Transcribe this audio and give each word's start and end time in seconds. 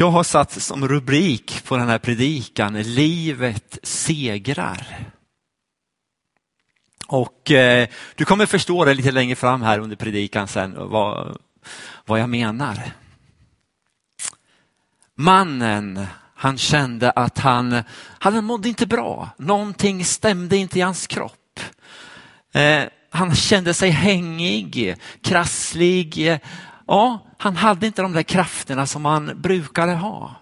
Jag 0.00 0.10
har 0.10 0.22
satt 0.22 0.52
som 0.52 0.88
rubrik 0.88 1.64
på 1.64 1.76
den 1.76 1.88
här 1.88 1.98
predikan, 1.98 2.82
livet 2.82 3.78
segrar. 3.82 5.10
Och 7.06 7.50
eh, 7.50 7.88
du 8.14 8.24
kommer 8.24 8.46
förstå 8.46 8.84
det 8.84 8.94
lite 8.94 9.10
längre 9.10 9.36
fram 9.36 9.62
här 9.62 9.78
under 9.78 9.96
predikan 9.96 10.48
sen, 10.48 10.74
vad, 10.90 11.38
vad 12.06 12.20
jag 12.20 12.28
menar. 12.28 12.92
Mannen, 15.14 16.06
han 16.34 16.58
kände 16.58 17.10
att 17.10 17.38
han, 17.38 17.82
han 18.18 18.44
mådde 18.44 18.68
inte 18.68 18.86
bra. 18.86 19.30
Någonting 19.36 20.04
stämde 20.04 20.56
inte 20.56 20.78
i 20.78 20.82
hans 20.82 21.06
kropp. 21.06 21.60
Eh, 22.52 22.82
han 23.10 23.34
kände 23.34 23.74
sig 23.74 23.90
hängig, 23.90 24.96
krasslig. 25.22 26.38
Ja, 26.86 27.29
han 27.42 27.56
hade 27.56 27.86
inte 27.86 28.02
de 28.02 28.12
där 28.12 28.22
krafterna 28.22 28.86
som 28.86 29.04
han 29.04 29.40
brukade 29.40 29.92
ha. 29.92 30.34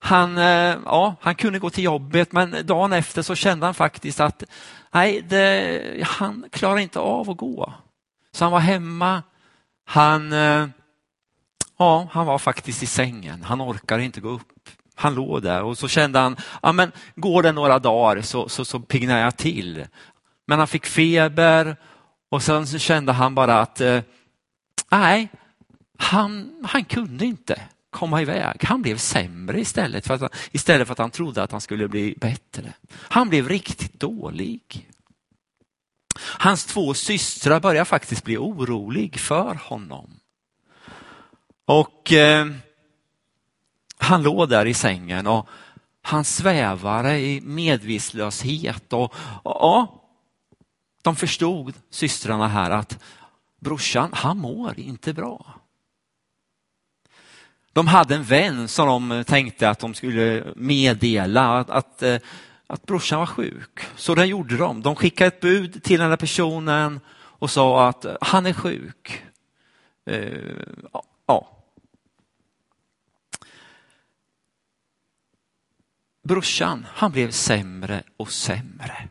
Han, 0.00 0.38
eh, 0.38 0.78
ja, 0.84 1.16
han 1.20 1.34
kunde 1.34 1.58
gå 1.58 1.70
till 1.70 1.84
jobbet 1.84 2.32
men 2.32 2.66
dagen 2.66 2.92
efter 2.92 3.22
så 3.22 3.34
kände 3.34 3.66
han 3.66 3.74
faktiskt 3.74 4.20
att 4.20 4.42
nej, 4.92 5.22
det, 5.22 6.06
han 6.06 6.44
klarar 6.50 6.78
inte 6.78 6.98
av 6.98 7.30
att 7.30 7.36
gå. 7.36 7.74
Så 8.32 8.44
han 8.44 8.52
var 8.52 8.60
hemma. 8.60 9.22
Han, 9.84 10.32
eh, 10.32 10.66
ja, 11.78 12.08
han 12.12 12.26
var 12.26 12.38
faktiskt 12.38 12.82
i 12.82 12.86
sängen. 12.86 13.42
Han 13.42 13.62
orkade 13.62 14.04
inte 14.04 14.20
gå 14.20 14.28
upp. 14.28 14.68
Han 14.94 15.14
låg 15.14 15.42
där 15.42 15.62
och 15.62 15.78
så 15.78 15.88
kände 15.88 16.18
han, 16.18 16.36
ja 16.62 16.72
men 16.72 16.92
går 17.14 17.42
det 17.42 17.52
några 17.52 17.78
dagar 17.78 18.22
så, 18.22 18.48
så, 18.48 18.64
så 18.64 18.80
piggnar 18.80 19.18
jag 19.18 19.36
till. 19.36 19.86
Men 20.46 20.58
han 20.58 20.68
fick 20.68 20.86
feber 20.86 21.76
och 22.30 22.42
sen 22.42 22.66
så 22.66 22.78
kände 22.78 23.12
han 23.12 23.34
bara 23.34 23.60
att 23.60 23.80
eh, 23.80 24.00
nej, 24.98 25.28
han, 25.98 26.60
han 26.64 26.84
kunde 26.84 27.24
inte 27.24 27.60
komma 27.90 28.22
iväg. 28.22 28.64
Han 28.64 28.82
blev 28.82 28.96
sämre 28.96 29.60
istället 29.60 30.06
för, 30.06 30.14
att, 30.14 30.34
istället 30.52 30.86
för 30.86 30.92
att 30.92 30.98
han 30.98 31.10
trodde 31.10 31.42
att 31.42 31.52
han 31.52 31.60
skulle 31.60 31.88
bli 31.88 32.14
bättre. 32.16 32.72
Han 32.92 33.28
blev 33.28 33.48
riktigt 33.48 34.00
dålig. 34.00 34.88
Hans 36.18 36.64
två 36.64 36.94
systrar 36.94 37.60
börjar 37.60 37.84
faktiskt 37.84 38.24
bli 38.24 38.36
orolig 38.36 39.20
för 39.20 39.54
honom. 39.54 40.10
Och 41.64 42.12
eh, 42.12 42.46
han 43.98 44.22
låg 44.22 44.48
där 44.48 44.66
i 44.66 44.74
sängen 44.74 45.26
och 45.26 45.48
han 46.02 46.24
svävade 46.24 47.18
i 47.18 47.40
medvetslöshet 47.40 48.92
och, 48.92 49.14
och, 49.42 49.78
och 49.78 50.02
de 51.02 51.16
förstod, 51.16 51.74
systrarna 51.90 52.48
här, 52.48 52.70
att 52.70 52.98
brorsan, 53.62 54.10
han 54.12 54.38
mår 54.38 54.78
inte 54.78 55.12
bra. 55.12 55.60
De 57.72 57.86
hade 57.86 58.14
en 58.14 58.24
vän 58.24 58.68
som 58.68 59.08
de 59.08 59.24
tänkte 59.24 59.70
att 59.70 59.78
de 59.78 59.94
skulle 59.94 60.52
meddela 60.56 61.58
att, 61.58 61.70
att, 61.70 62.02
eh, 62.02 62.18
att 62.66 62.86
brorsan 62.86 63.18
var 63.18 63.26
sjuk. 63.26 63.80
Så 63.96 64.14
det 64.14 64.24
gjorde 64.24 64.56
de. 64.56 64.82
De 64.82 64.96
skickade 64.96 65.28
ett 65.28 65.40
bud 65.40 65.82
till 65.82 66.00
den 66.00 66.10
där 66.10 66.16
personen 66.16 67.00
och 67.10 67.50
sa 67.50 67.88
att 67.88 68.06
han 68.20 68.46
är 68.46 68.52
sjuk. 68.52 69.24
Uh, 70.10 70.62
ja. 71.26 71.48
Brorsan, 76.22 76.86
han 76.88 77.12
blev 77.12 77.30
sämre 77.30 78.02
och 78.16 78.32
sämre. 78.32 79.08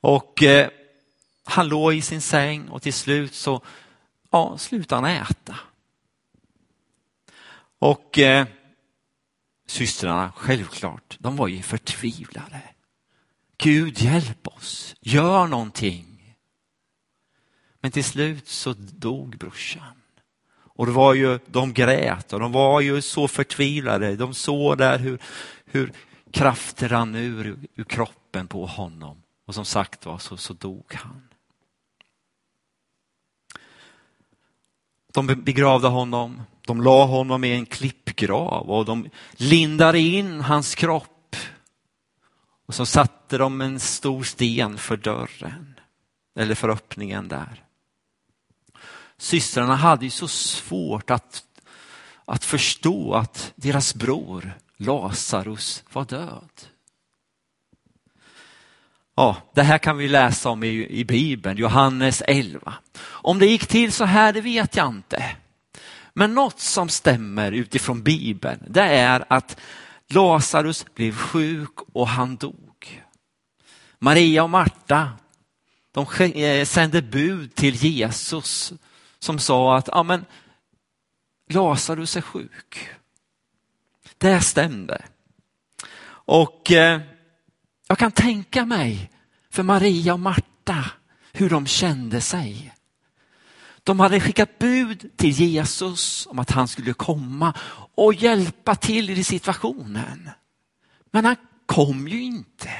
Och 0.00 0.42
eh, 0.42 0.68
han 1.44 1.68
låg 1.68 1.94
i 1.94 2.02
sin 2.02 2.20
säng 2.20 2.68
och 2.68 2.82
till 2.82 2.94
slut 2.94 3.34
så 3.34 3.64
ja, 4.30 4.58
slutade 4.58 5.06
han 5.06 5.22
äta. 5.22 5.58
Och 7.78 8.18
eh, 8.18 8.46
systrarna, 9.66 10.32
självklart, 10.36 11.16
de 11.18 11.36
var 11.36 11.48
ju 11.48 11.62
förtvivlade. 11.62 12.62
Gud 13.58 13.98
hjälp 13.98 14.48
oss, 14.48 14.94
gör 15.00 15.46
någonting. 15.46 16.36
Men 17.80 17.90
till 17.90 18.04
slut 18.04 18.48
så 18.48 18.74
dog 18.78 19.38
brorsan. 19.38 20.02
Och 20.54 20.86
det 20.86 20.92
var 20.92 21.14
ju, 21.14 21.38
de 21.46 21.72
grät 21.72 22.32
och 22.32 22.40
de 22.40 22.52
var 22.52 22.80
ju 22.80 23.02
så 23.02 23.28
förtvivlade. 23.28 24.16
De 24.16 24.34
såg 24.34 24.78
där 24.78 24.98
hur, 24.98 25.18
hur 25.64 25.92
krafter 26.30 26.88
rann 26.88 27.14
ur, 27.14 27.58
ur 27.74 27.84
kroppen 27.84 28.46
på 28.46 28.66
honom. 28.66 29.22
Och 29.46 29.54
som 29.54 29.64
sagt 29.64 30.06
var 30.06 30.18
så, 30.18 30.36
så 30.36 30.52
dog 30.52 30.94
han. 30.94 31.31
De 35.12 35.26
begravde 35.26 35.88
honom, 35.88 36.42
de 36.66 36.82
la 36.82 37.04
honom 37.04 37.44
i 37.44 37.52
en 37.52 37.66
klippgrav 37.66 38.70
och 38.70 38.84
de 38.84 39.08
lindade 39.32 39.98
in 39.98 40.40
hans 40.40 40.74
kropp. 40.74 41.36
Och 42.66 42.74
så 42.74 42.86
satte 42.86 43.38
de 43.38 43.60
en 43.60 43.80
stor 43.80 44.22
sten 44.22 44.78
för 44.78 44.96
dörren, 44.96 45.80
eller 46.38 46.54
för 46.54 46.68
öppningen 46.68 47.28
där. 47.28 47.64
Systrarna 49.16 49.76
hade 49.76 50.04
ju 50.04 50.10
så 50.10 50.28
svårt 50.28 51.10
att, 51.10 51.42
att 52.24 52.44
förstå 52.44 53.14
att 53.14 53.52
deras 53.56 53.94
bror 53.94 54.52
Lazarus 54.76 55.84
var 55.92 56.04
död. 56.04 56.71
Ja, 59.14 59.36
det 59.54 59.62
här 59.62 59.78
kan 59.78 59.96
vi 59.96 60.08
läsa 60.08 60.50
om 60.50 60.64
i, 60.64 60.86
i 60.86 61.04
Bibeln, 61.04 61.58
Johannes 61.58 62.22
11. 62.26 62.74
Om 63.02 63.38
det 63.38 63.46
gick 63.46 63.66
till 63.66 63.92
så 63.92 64.04
här, 64.04 64.32
det 64.32 64.40
vet 64.40 64.76
jag 64.76 64.88
inte. 64.88 65.36
Men 66.14 66.34
något 66.34 66.60
som 66.60 66.88
stämmer 66.88 67.52
utifrån 67.52 68.02
Bibeln, 68.02 68.64
det 68.68 68.82
är 68.82 69.24
att 69.28 69.60
Lazarus 70.08 70.86
blev 70.94 71.16
sjuk 71.16 71.78
och 71.92 72.08
han 72.08 72.36
dog. 72.36 73.02
Maria 73.98 74.42
och 74.42 74.50
Marta, 74.50 75.10
de 75.92 76.06
eh, 76.24 76.64
sände 76.64 77.02
bud 77.02 77.54
till 77.54 77.74
Jesus 77.74 78.72
som 79.18 79.38
sa 79.38 79.76
att 79.76 79.88
ja, 79.88 80.02
men, 80.02 80.24
Lazarus 81.50 82.16
är 82.16 82.20
sjuk. 82.20 82.88
Det 84.18 84.40
stämde. 84.40 85.04
Och 86.24 86.72
eh, 86.72 87.00
jag 87.92 87.98
kan 87.98 88.12
tänka 88.12 88.64
mig 88.64 89.10
för 89.50 89.62
Maria 89.62 90.12
och 90.12 90.20
Marta 90.20 90.84
hur 91.32 91.50
de 91.50 91.66
kände 91.66 92.20
sig. 92.20 92.74
De 93.82 94.00
hade 94.00 94.20
skickat 94.20 94.58
bud 94.58 95.16
till 95.16 95.30
Jesus 95.30 96.26
om 96.30 96.38
att 96.38 96.50
han 96.50 96.68
skulle 96.68 96.92
komma 96.92 97.54
och 97.94 98.14
hjälpa 98.14 98.74
till 98.74 99.10
i 99.10 99.24
situationen. 99.24 100.30
Men 101.10 101.24
han 101.24 101.36
kom 101.66 102.08
ju 102.08 102.22
inte. 102.22 102.70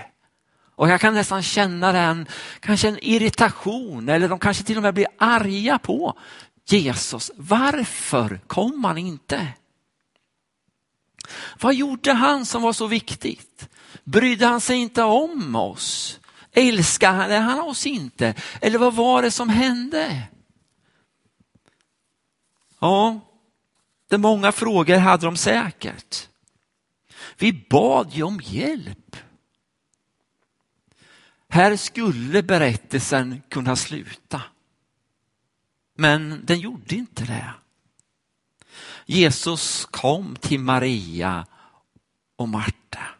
Och 0.74 0.88
jag 0.88 1.00
kan 1.00 1.14
nästan 1.14 1.42
känna 1.42 1.92
den, 1.92 2.26
kanske 2.60 2.88
en 2.88 2.98
irritation 3.02 4.08
eller 4.08 4.28
de 4.28 4.38
kanske 4.38 4.64
till 4.64 4.76
och 4.76 4.82
med 4.82 4.94
blir 4.94 5.06
arga 5.18 5.78
på 5.78 6.18
Jesus. 6.68 7.30
Varför 7.36 8.40
kom 8.46 8.84
han 8.84 8.98
inte? 8.98 9.48
Vad 11.60 11.74
gjorde 11.74 12.12
han 12.12 12.46
som 12.46 12.62
var 12.62 12.72
så 12.72 12.86
viktigt? 12.86 13.68
Brydde 14.04 14.46
han 14.46 14.60
sig 14.60 14.76
inte 14.76 15.02
om 15.02 15.56
oss? 15.56 16.20
Älskade 16.52 17.34
han 17.34 17.60
oss 17.60 17.86
inte? 17.86 18.34
Eller 18.60 18.78
vad 18.78 18.94
var 18.94 19.22
det 19.22 19.30
som 19.30 19.48
hände? 19.48 20.22
Ja, 22.78 23.20
det 24.08 24.18
många 24.18 24.52
frågor 24.52 24.96
hade 24.96 25.26
de 25.26 25.36
säkert. 25.36 26.28
Vi 27.38 27.52
bad 27.52 28.12
ju 28.12 28.22
om 28.22 28.40
hjälp. 28.42 29.16
Här 31.48 31.76
skulle 31.76 32.42
berättelsen 32.42 33.42
kunna 33.48 33.76
sluta. 33.76 34.42
Men 35.94 36.44
den 36.44 36.60
gjorde 36.60 36.94
inte 36.94 37.24
det. 37.24 37.54
Jesus 39.06 39.84
kom 39.84 40.36
till 40.36 40.60
Maria 40.60 41.46
och 42.36 42.48
Marta. 42.48 43.11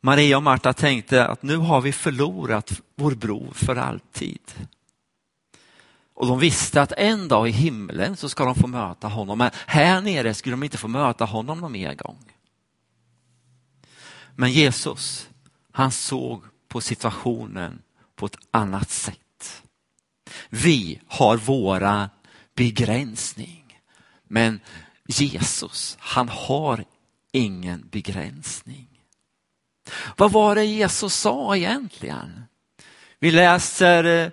Maria 0.00 0.36
och 0.36 0.42
Marta 0.42 0.72
tänkte 0.72 1.26
att 1.26 1.42
nu 1.42 1.56
har 1.56 1.80
vi 1.80 1.92
förlorat 1.92 2.80
vår 2.96 3.14
bror 3.14 3.50
för 3.52 3.76
alltid. 3.76 4.40
Och 6.14 6.26
de 6.26 6.38
visste 6.38 6.82
att 6.82 6.92
en 6.92 7.28
dag 7.28 7.48
i 7.48 7.52
himlen 7.52 8.16
så 8.16 8.28
ska 8.28 8.44
de 8.44 8.54
få 8.54 8.66
möta 8.66 9.08
honom, 9.08 9.38
men 9.38 9.50
här 9.66 10.00
nere 10.00 10.34
skulle 10.34 10.52
de 10.52 10.62
inte 10.62 10.78
få 10.78 10.88
möta 10.88 11.24
honom 11.24 11.60
någon 11.60 11.72
mer 11.72 11.94
gång. 11.94 12.32
Men 14.36 14.50
Jesus, 14.52 15.28
han 15.72 15.90
såg 15.90 16.42
på 16.68 16.80
situationen 16.80 17.82
på 18.16 18.26
ett 18.26 18.38
annat 18.50 18.90
sätt. 18.90 19.62
Vi 20.48 21.00
har 21.06 21.36
våra 21.36 22.10
begränsning, 22.54 23.80
men 24.24 24.60
Jesus, 25.06 25.96
han 26.00 26.28
har 26.28 26.84
ingen 27.32 27.88
begränsning. 27.90 28.97
Vad 30.16 30.32
var 30.32 30.54
det 30.54 30.64
Jesus 30.64 31.14
sa 31.14 31.56
egentligen? 31.56 32.44
Vi 33.20 33.30
läser 33.30 34.04
eh, 34.04 34.30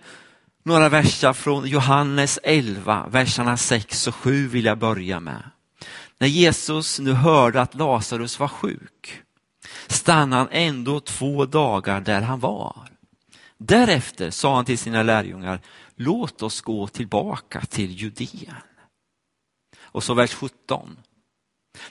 Några 0.67 0.89
verser 0.89 1.33
från 1.33 1.67
Johannes 1.67 2.39
11, 2.43 3.07
verserna 3.11 3.57
6 3.57 4.07
och 4.07 4.15
7 4.15 4.47
vill 4.47 4.65
jag 4.65 4.77
börja 4.77 5.19
med. 5.19 5.43
När 6.17 6.27
Jesus 6.27 6.99
nu 6.99 7.13
hörde 7.13 7.61
att 7.61 7.75
Lazarus 7.75 8.39
var 8.39 8.47
sjuk 8.47 9.21
stannade 9.87 10.41
han 10.41 10.47
ändå 10.51 10.99
två 10.99 11.45
dagar 11.45 12.01
där 12.01 12.21
han 12.21 12.39
var. 12.39 12.75
Därefter 13.57 14.29
sa 14.29 14.55
han 14.55 14.65
till 14.65 14.77
sina 14.77 15.03
lärjungar, 15.03 15.61
låt 15.95 16.41
oss 16.41 16.61
gå 16.61 16.87
tillbaka 16.87 17.61
till 17.61 17.91
Judeen. 17.91 18.55
Och 19.81 20.03
så 20.03 20.13
vers 20.13 20.33
17. 20.33 20.97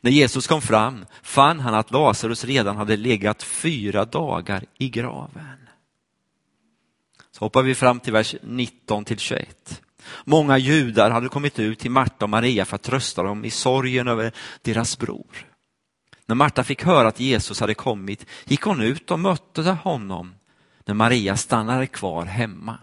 När 0.01 0.11
Jesus 0.11 0.47
kom 0.47 0.63
fram 0.63 1.07
fann 1.23 1.61
han 1.61 1.75
att 1.75 1.91
Lazarus 1.91 2.45
redan 2.45 2.77
hade 2.77 2.97
legat 2.97 3.43
fyra 3.43 4.05
dagar 4.05 4.65
i 4.79 4.89
graven. 4.89 5.69
Så 7.31 7.45
hoppar 7.45 7.63
vi 7.63 7.75
fram 7.75 8.01
till 8.01 8.13
vers 8.13 8.35
19 8.43 9.05
till 9.05 9.19
21. 9.19 9.83
Många 10.25 10.59
judar 10.59 11.11
hade 11.11 11.29
kommit 11.29 11.59
ut 11.59 11.79
till 11.79 11.91
Marta 11.91 12.25
och 12.25 12.31
Maria 12.31 12.65
för 12.65 12.77
att 12.77 12.83
trösta 12.83 13.23
dem 13.23 13.45
i 13.45 13.51
sorgen 13.51 14.09
över 14.09 14.33
deras 14.63 14.99
bror. 14.99 15.47
När 16.27 16.35
Marta 16.35 16.65
fick 16.65 16.85
höra 16.85 17.09
att 17.09 17.21
Jesus 17.21 17.61
hade 17.61 17.75
kommit 17.75 18.27
gick 18.45 18.63
hon 18.63 18.81
ut 18.81 19.11
och 19.11 19.21
mötte 19.21 19.71
honom 19.71 20.35
när 20.85 20.95
Maria 20.95 21.37
stannade 21.37 21.87
kvar 21.87 22.25
hemma. 22.25 22.79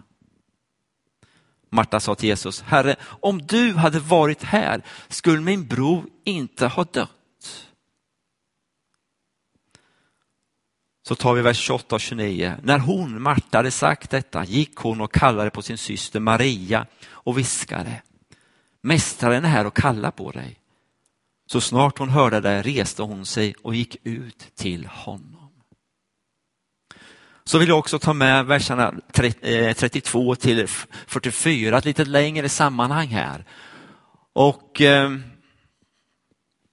Marta 1.74 2.00
sa 2.00 2.14
till 2.14 2.28
Jesus, 2.28 2.62
Herre, 2.62 2.96
om 3.02 3.42
du 3.42 3.74
hade 3.74 3.98
varit 3.98 4.42
här 4.42 4.82
skulle 5.08 5.40
min 5.40 5.66
bror 5.66 6.04
inte 6.24 6.66
ha 6.66 6.84
dött. 6.84 7.68
Så 11.08 11.14
tar 11.14 11.34
vi 11.34 11.42
vers 11.42 11.58
28 11.58 11.94
och 11.94 12.00
29. 12.00 12.54
När 12.62 12.78
hon, 12.78 13.22
Marta, 13.22 13.58
hade 13.58 13.70
sagt 13.70 14.10
detta 14.10 14.44
gick 14.44 14.76
hon 14.76 15.00
och 15.00 15.12
kallade 15.12 15.50
på 15.50 15.62
sin 15.62 15.78
syster 15.78 16.20
Maria 16.20 16.86
och 17.04 17.38
viskade, 17.38 18.02
Mästaren 18.82 19.44
är 19.44 19.48
här 19.48 19.66
och 19.66 19.76
kallar 19.76 20.10
på 20.10 20.30
dig. 20.30 20.58
Så 21.46 21.60
snart 21.60 21.98
hon 21.98 22.08
hörde 22.08 22.40
det 22.40 22.62
reste 22.62 23.02
hon 23.02 23.26
sig 23.26 23.54
och 23.62 23.74
gick 23.74 23.96
ut 24.02 24.50
till 24.54 24.86
honom. 24.86 25.31
Så 27.44 27.58
vill 27.58 27.68
jag 27.68 27.78
också 27.78 27.98
ta 27.98 28.12
med 28.12 28.46
verserna 28.46 28.94
32 29.12 30.32
eh, 30.32 30.36
till 30.36 30.68
44, 31.06 31.78
ett 31.78 31.84
lite 31.84 32.04
längre 32.04 32.48
sammanhang 32.48 33.08
här. 33.08 33.44
Och 34.32 34.80
eh, 34.80 35.10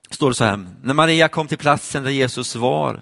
står 0.10 0.30
det 0.30 0.36
så 0.36 0.44
här, 0.44 0.68
när 0.84 0.94
Maria 0.94 1.28
kom 1.28 1.48
till 1.48 1.58
platsen 1.58 2.04
där 2.04 2.12
Jesus 2.12 2.56
var 2.56 3.02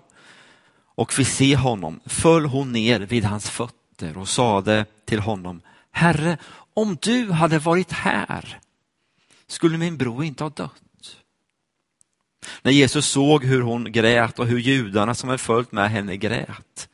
och 0.95 1.13
fick 1.13 1.27
se 1.27 1.55
honom 1.55 1.99
föll 2.05 2.45
hon 2.45 2.71
ner 2.71 2.99
vid 2.99 3.23
hans 3.23 3.49
fötter 3.49 4.17
och 4.17 4.29
sade 4.29 4.85
till 5.05 5.19
honom, 5.19 5.61
Herre, 5.91 6.37
om 6.73 6.97
du 7.01 7.31
hade 7.31 7.59
varit 7.59 7.91
här 7.91 8.59
skulle 9.47 9.77
min 9.77 9.97
bror 9.97 10.23
inte 10.23 10.43
ha 10.43 10.49
dött. 10.49 11.17
När 12.61 12.71
Jesus 12.71 13.07
såg 13.07 13.43
hur 13.43 13.61
hon 13.61 13.91
grät 13.91 14.39
och 14.39 14.47
hur 14.47 14.59
judarna 14.59 15.15
som 15.15 15.29
hade 15.29 15.37
följt 15.37 15.71
med 15.71 15.89
henne 15.89 16.17
grät 16.17 16.89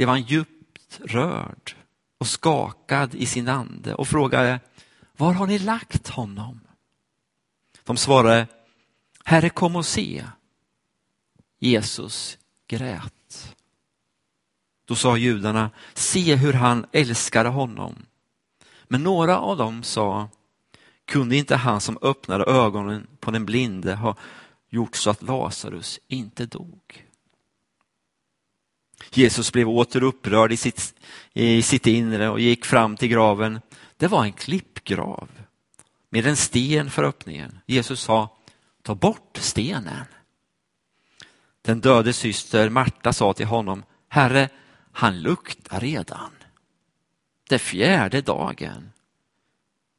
blev 0.00 0.08
han 0.08 0.22
djupt 0.22 1.00
rörd 1.04 1.76
och 2.18 2.26
skakad 2.26 3.14
i 3.14 3.26
sin 3.26 3.48
ande 3.48 3.94
och 3.94 4.08
frågade, 4.08 4.60
var 5.16 5.32
har 5.32 5.46
ni 5.46 5.58
lagt 5.58 6.08
honom? 6.08 6.60
De 7.84 7.96
svarade, 7.96 8.46
Herre 9.24 9.48
kom 9.50 9.76
och 9.76 9.86
se. 9.86 10.24
Jesus 11.58 12.38
grät. 12.66 13.56
Då 14.84 14.94
sa 14.94 15.16
judarna, 15.16 15.70
se 15.94 16.34
hur 16.34 16.52
han 16.52 16.86
älskade 16.92 17.48
honom. 17.48 17.94
Men 18.84 19.02
några 19.02 19.38
av 19.38 19.56
dem 19.56 19.82
sa, 19.82 20.28
kunde 21.04 21.36
inte 21.36 21.56
han 21.56 21.80
som 21.80 21.98
öppnade 22.02 22.44
ögonen 22.44 23.06
på 23.20 23.30
den 23.30 23.46
blinde 23.46 23.94
ha 23.94 24.16
gjort 24.68 24.96
så 24.96 25.10
att 25.10 25.22
Lazarus 25.22 26.00
inte 26.08 26.46
dog? 26.46 27.09
Jesus 29.10 29.52
blev 29.52 29.68
åter 29.68 30.02
upprörd 30.02 30.52
i 30.52 30.56
sitt, 30.56 30.94
i 31.32 31.62
sitt 31.62 31.86
inre 31.86 32.28
och 32.28 32.40
gick 32.40 32.64
fram 32.64 32.96
till 32.96 33.08
graven. 33.08 33.60
Det 33.96 34.08
var 34.08 34.24
en 34.24 34.32
klippgrav 34.32 35.28
med 36.10 36.26
en 36.26 36.36
sten 36.36 36.90
för 36.90 37.04
öppningen. 37.04 37.58
Jesus 37.66 38.00
sa, 38.00 38.36
ta 38.82 38.94
bort 38.94 39.36
stenen. 39.36 40.04
Den 41.62 41.80
döde 41.80 42.12
syster 42.12 42.68
Marta 42.68 43.12
sa 43.12 43.32
till 43.32 43.46
honom, 43.46 43.82
Herre, 44.08 44.48
han 44.92 45.20
luktar 45.20 45.80
redan. 45.80 46.30
Det 47.48 47.58
fjärde 47.58 48.20
dagen. 48.20 48.92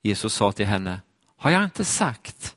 Jesus 0.02 0.34
sa 0.34 0.52
till 0.52 0.66
henne, 0.66 1.02
har 1.38 1.52
jag 1.52 1.64
inte 1.64 1.86
sagt 1.86 2.56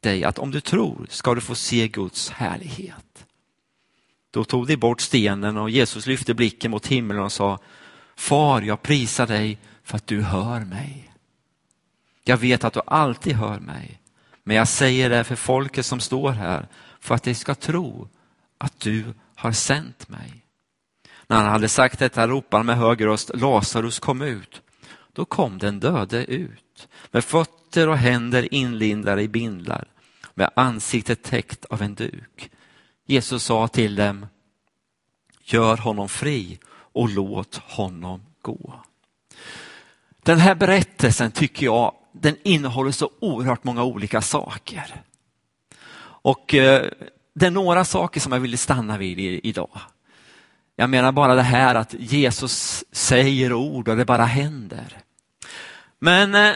dig 0.00 0.24
att 0.24 0.38
om 0.38 0.50
du 0.50 0.60
tror 0.60 1.06
ska 1.10 1.34
du 1.34 1.40
få 1.40 1.54
se 1.54 1.88
Guds 1.88 2.30
härlighet? 2.30 3.01
Då 4.32 4.44
tog 4.44 4.66
de 4.66 4.76
bort 4.76 5.00
stenen 5.00 5.56
och 5.56 5.70
Jesus 5.70 6.06
lyfte 6.06 6.34
blicken 6.34 6.70
mot 6.70 6.86
himlen 6.86 7.18
och 7.18 7.32
sa, 7.32 7.58
Far, 8.16 8.62
jag 8.62 8.82
prisar 8.82 9.26
dig 9.26 9.58
för 9.82 9.96
att 9.96 10.06
du 10.06 10.22
hör 10.22 10.60
mig. 10.60 11.12
Jag 12.24 12.36
vet 12.36 12.64
att 12.64 12.74
du 12.74 12.80
alltid 12.86 13.32
hör 13.32 13.60
mig, 13.60 14.00
men 14.44 14.56
jag 14.56 14.68
säger 14.68 15.10
det 15.10 15.24
för 15.24 15.36
folket 15.36 15.86
som 15.86 16.00
står 16.00 16.30
här, 16.30 16.68
för 17.00 17.14
att 17.14 17.22
de 17.22 17.34
ska 17.34 17.54
tro 17.54 18.08
att 18.58 18.80
du 18.80 19.04
har 19.34 19.52
sänt 19.52 20.08
mig. 20.08 20.44
När 21.26 21.36
han 21.36 21.46
hade 21.46 21.68
sagt 21.68 21.98
detta 21.98 22.28
ropade 22.28 22.58
han 22.58 22.66
med 22.66 22.76
hög 22.76 23.04
röst, 23.04 23.30
Lazarus 23.34 23.98
kom 23.98 24.22
ut. 24.22 24.62
Då 25.12 25.24
kom 25.24 25.58
den 25.58 25.80
döde 25.80 26.24
ut, 26.24 26.88
med 27.10 27.24
fötter 27.24 27.88
och 27.88 27.98
händer 27.98 28.54
inlindade 28.54 29.22
i 29.22 29.28
bindlar, 29.28 29.84
med 30.34 30.50
ansiktet 30.56 31.22
täckt 31.22 31.64
av 31.64 31.82
en 31.82 31.94
duk. 31.94 32.50
Jesus 33.06 33.44
sa 33.44 33.68
till 33.68 33.94
dem, 33.94 34.26
gör 35.44 35.76
honom 35.76 36.08
fri 36.08 36.58
och 36.68 37.08
låt 37.08 37.56
honom 37.56 38.22
gå. 38.42 38.74
Den 40.22 40.38
här 40.38 40.54
berättelsen 40.54 41.30
tycker 41.30 41.66
jag, 41.66 41.94
den 42.12 42.36
innehåller 42.42 42.90
så 42.90 43.10
oerhört 43.20 43.64
många 43.64 43.84
olika 43.84 44.20
saker. 44.20 45.02
Och 46.22 46.54
eh, 46.54 46.90
det 47.34 47.46
är 47.46 47.50
några 47.50 47.84
saker 47.84 48.20
som 48.20 48.32
jag 48.32 48.40
vill 48.40 48.58
stanna 48.58 48.98
vid 48.98 49.18
idag. 49.18 49.80
Jag 50.76 50.90
menar 50.90 51.12
bara 51.12 51.34
det 51.34 51.42
här 51.42 51.74
att 51.74 51.94
Jesus 51.98 52.84
säger 52.92 53.52
ord 53.52 53.88
och 53.88 53.96
det 53.96 54.04
bara 54.04 54.24
händer. 54.24 54.98
Men 55.98 56.34
eh, 56.34 56.54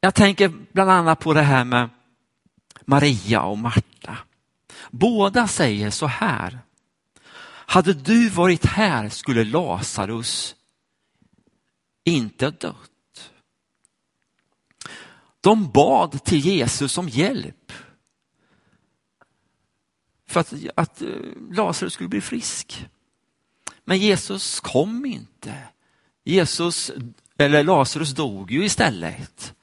jag 0.00 0.14
tänker 0.14 0.52
bland 0.72 0.90
annat 0.90 1.20
på 1.20 1.34
det 1.34 1.42
här 1.42 1.64
med 1.64 1.88
Maria 2.84 3.42
och 3.42 3.58
Marta. 3.58 3.93
Båda 4.90 5.48
säger 5.48 5.90
så 5.90 6.06
här. 6.06 6.58
Hade 7.66 7.94
du 7.94 8.28
varit 8.28 8.66
här 8.66 9.08
skulle 9.08 9.44
Lazarus 9.44 10.56
inte 12.04 12.46
ha 12.46 12.50
dött. 12.50 13.30
De 15.40 15.70
bad 15.70 16.24
till 16.24 16.38
Jesus 16.38 16.98
om 16.98 17.08
hjälp 17.08 17.72
för 20.34 20.40
att, 20.40 20.54
att 20.74 21.02
eh, 21.02 21.08
Lazarus 21.50 21.92
skulle 21.92 22.08
bli 22.08 22.20
frisk. 22.20 22.86
Men 23.84 23.98
Jesus 23.98 24.60
kom 24.60 25.06
inte. 25.06 25.54
Jesus, 26.24 26.92
eller 27.38 27.64
Lazarus 27.64 28.14
dog 28.14 28.50
ju 28.50 28.64
istället. 28.64 29.54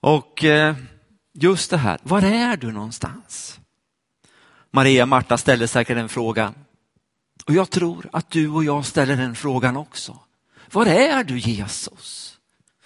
Och 0.00 0.44
eh, 0.44 0.76
just 1.32 1.70
det 1.70 1.76
här, 1.76 1.98
var 2.02 2.22
är 2.22 2.56
du 2.56 2.72
någonstans? 2.72 3.59
Maria 4.70 5.02
och 5.02 5.08
Marta 5.08 5.38
ställde 5.38 5.68
säkert 5.68 5.96
den 5.96 6.08
frågan. 6.08 6.54
Och 7.46 7.54
jag 7.54 7.70
tror 7.70 8.08
att 8.12 8.30
du 8.30 8.48
och 8.48 8.64
jag 8.64 8.86
ställer 8.86 9.16
den 9.16 9.34
frågan 9.34 9.76
också. 9.76 10.18
Var 10.72 10.86
är 10.86 11.24
du 11.24 11.38
Jesus? 11.38 12.38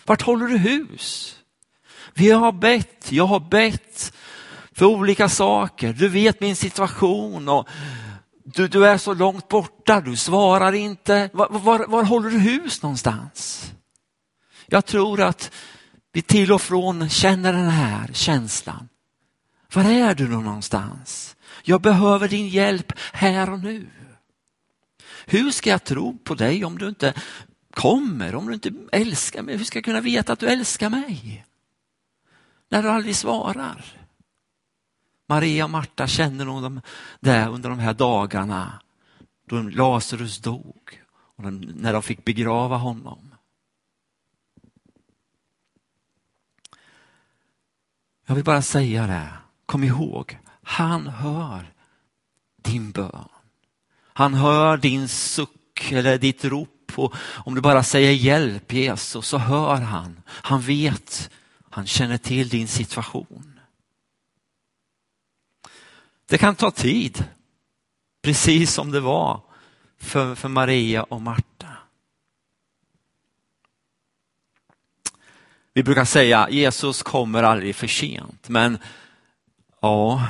Vart 0.05 0.23
håller 0.23 0.47
du 0.47 0.57
hus? 0.57 1.39
Vi 2.15 2.31
har 2.31 2.53
bett, 2.53 3.13
jag 3.13 3.27
har 3.27 3.41
bett 3.41 4.13
för 4.73 4.87
olika 4.87 5.29
saker. 5.29 5.93
Du 5.93 6.09
vet 6.09 6.41
min 6.41 6.57
situation 6.57 7.49
och 7.49 7.69
du, 8.45 8.69
du 8.69 8.87
är 8.87 8.99
så 8.99 9.15
långt 9.15 9.49
borta, 9.49 10.01
du 10.01 10.17
svarar 10.17 10.73
inte. 10.73 11.31
Var, 11.33 11.49
var, 11.51 11.87
var 11.87 12.05
håller 12.05 12.31
du 12.31 12.39
hus 12.39 12.83
någonstans? 12.83 13.73
Jag 14.67 14.87
tror 14.87 15.21
att 15.21 15.51
vi 16.13 16.23
till 16.23 16.53
och 16.53 16.63
från 16.63 17.09
känner 17.09 17.53
den 17.53 17.71
här 17.71 18.11
känslan. 18.13 18.89
Var 19.75 19.85
är 19.85 20.15
du 20.15 20.29
någonstans? 20.29 21.37
Jag 21.67 21.81
behöver 21.81 22.29
din 22.29 22.49
hjälp 22.49 22.93
här 23.13 23.51
och 23.51 23.61
nu. 23.61 23.87
Hur 25.27 25.51
ska 25.51 25.71
jag 25.71 25.85
tro 25.85 26.19
på 26.19 26.35
dig 26.35 26.65
om 26.65 26.79
du 26.79 26.89
inte 26.89 27.15
kommer, 27.71 28.35
om 28.35 28.47
du 28.47 28.55
inte 28.55 28.73
älskar 28.93 29.43
mig? 29.43 29.57
Hur 29.57 29.65
ska 29.65 29.77
jag 29.79 29.85
kunna 29.85 30.01
veta 30.01 30.33
att 30.33 30.39
du 30.39 30.47
älskar 30.47 30.91
mig? 30.91 31.47
När 32.69 32.83
du 32.83 32.89
aldrig 32.89 33.17
svarar. 33.17 33.85
Maria 35.27 35.65
och 35.65 35.71
Marta 35.71 36.07
känner 36.07 36.45
nog 36.45 36.81
det 37.21 37.47
under 37.47 37.71
de 37.71 37.79
här 37.79 37.95
dagarna 37.95 38.83
då 39.49 39.63
Lazarus 39.63 40.39
dog 40.39 41.03
och 41.11 41.45
när 41.53 41.93
de 41.93 42.03
fick 42.03 42.25
begrava 42.25 42.77
honom. 42.77 43.35
Jag 48.27 48.35
vill 48.35 48.45
bara 48.45 48.63
säga 48.63 49.07
det, 49.07 49.29
kom 49.67 49.85
ihåg 49.85 50.39
han 50.65 51.07
hör 51.09 51.73
din 52.63 52.91
bön. 52.91 53.29
Han 54.03 54.35
hör 54.35 54.77
din 54.77 55.09
suck 55.09 55.93
eller 55.93 56.19
ditt 56.19 56.45
rop. 56.45 56.93
Och 56.97 57.15
om 57.19 57.55
du 57.55 57.61
bara 57.61 57.83
säger 57.83 58.13
hjälp 58.13 58.73
Jesus 58.73 59.27
så 59.27 59.39
hör 59.39 59.81
han. 59.81 60.23
Han 60.29 60.61
vet, 60.61 61.31
han 61.71 61.87
känner 61.87 62.19
till 62.19 62.49
din 62.49 62.69
situation. 62.69 63.61
Det 66.27 66.39
kan 66.39 66.55
ta 66.55 66.71
tid, 66.71 67.25
precis 68.23 68.75
som 68.75 68.91
det 68.91 69.01
var 69.01 69.41
för, 69.99 70.35
för 70.35 70.49
Maria 70.49 71.03
och 71.03 71.23
Marta. 71.23 71.69
Vi 75.73 75.83
brukar 75.83 76.05
säga 76.05 76.51
Jesus 76.51 77.03
kommer 77.03 77.43
aldrig 77.43 77.77
för 77.77 77.87
sent, 77.87 78.49
men 78.49 78.79
ja, 79.81 80.27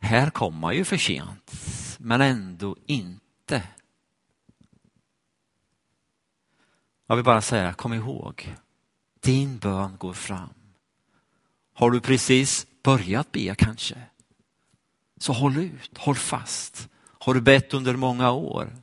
här 0.00 0.30
kommer 0.30 0.58
man 0.58 0.76
ju 0.76 0.84
för 0.84 0.96
sent, 0.96 1.52
men 1.98 2.20
ändå 2.20 2.76
inte. 2.86 3.62
Jag 7.06 7.16
vill 7.16 7.24
bara 7.24 7.40
säga, 7.40 7.72
kom 7.72 7.92
ihåg, 7.92 8.56
din 9.20 9.58
bön 9.58 9.96
går 9.98 10.12
fram. 10.12 10.48
Har 11.74 11.90
du 11.90 12.00
precis 12.00 12.66
börjat 12.82 13.32
be 13.32 13.54
kanske? 13.54 13.96
Så 15.18 15.32
håll 15.32 15.56
ut, 15.56 15.98
håll 15.98 16.16
fast. 16.16 16.88
Har 17.18 17.34
du 17.34 17.40
bett 17.40 17.74
under 17.74 17.96
många 17.96 18.30
år? 18.30 18.76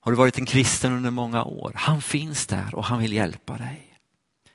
Har 0.00 0.12
du 0.12 0.16
varit 0.16 0.38
en 0.38 0.46
kristen 0.46 0.92
under 0.92 1.10
många 1.10 1.44
år? 1.44 1.72
Han 1.74 2.02
finns 2.02 2.46
där 2.46 2.74
och 2.74 2.84
han 2.84 2.98
vill 2.98 3.12
hjälpa 3.12 3.56
dig. 3.56 3.96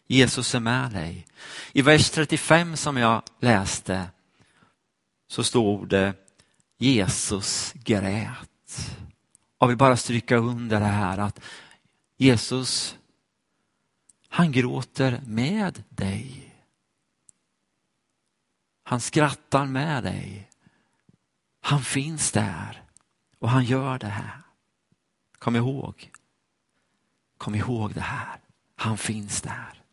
Jesus 0.07 0.55
är 0.55 0.59
med 0.59 0.91
dig. 0.91 1.27
I 1.73 1.81
vers 1.81 2.09
35 2.09 2.77
som 2.77 2.97
jag 2.97 3.21
läste 3.39 4.05
så 5.35 5.43
stod 5.43 5.89
det 5.89 6.13
Jesus 6.77 7.73
grät. 7.73 8.89
Jag 9.59 9.67
vill 9.67 9.77
bara 9.77 9.97
stryka 9.97 10.37
under 10.37 10.79
det 10.79 10.85
här 10.85 11.17
att 11.17 11.39
Jesus, 12.17 12.97
han 14.29 14.51
gråter 14.51 15.21
med 15.25 15.83
dig. 15.89 16.53
Han 18.83 19.01
skrattar 19.01 19.65
med 19.65 20.03
dig. 20.03 20.49
Han 21.61 21.83
finns 21.83 22.31
där 22.31 22.83
och 23.39 23.49
han 23.49 23.65
gör 23.65 23.99
det 23.99 24.07
här. 24.07 24.41
Kom 25.39 25.55
ihåg. 25.55 26.11
Kom 27.37 27.55
ihåg 27.55 27.93
det 27.93 28.01
här. 28.01 28.39
Han 28.75 28.97
finns 28.97 29.41
där. 29.41 29.84